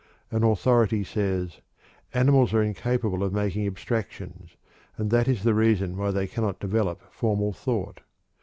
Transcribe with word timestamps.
An 0.31 0.43
authority 0.43 1.03
says: 1.03 1.59
"Animals 2.11 2.55
are 2.55 2.63
incapable 2.63 3.21
of 3.23 3.31
making 3.33 3.67
abstractions, 3.67 4.55
and 4.97 5.11
that 5.11 5.27
is 5.27 5.43
the 5.43 5.53
reason 5.53 5.95
why 5.95 6.09
they 6.09 6.25
cannot 6.25 6.59
develop 6.59 7.13
formal 7.13 7.53
thought. 7.53 8.01